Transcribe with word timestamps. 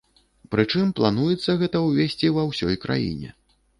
Прычым, 0.53 0.87
плануецца 0.99 1.55
гэта 1.61 1.77
ўвесці 1.83 2.33
ва 2.39 2.47
ўсёй 2.51 2.75
краіне. 2.87 3.29